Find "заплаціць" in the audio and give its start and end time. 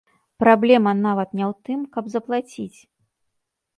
2.17-2.79